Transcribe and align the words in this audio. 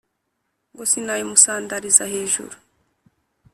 Ngo 0.73 0.83
sinayimusandariza 0.91 2.03
hejuru, 2.13 2.55